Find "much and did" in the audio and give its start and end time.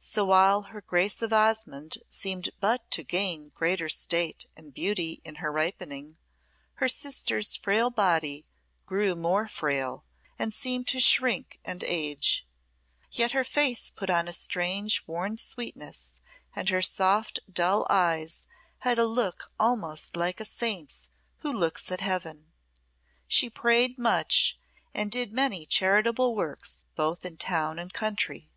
23.98-25.30